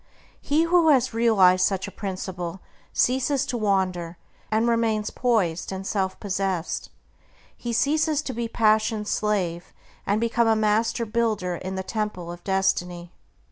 [0.41, 2.59] He who has realized such a principle
[2.91, 4.17] ceases to wander,
[4.49, 6.89] and remains poised and self possessed.
[7.55, 9.73] He ceases to be "passion's slave,"
[10.07, 13.11] and becomes a master builder in the Temple of Destiny.